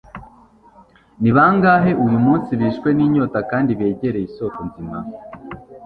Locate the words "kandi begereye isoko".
3.51-4.59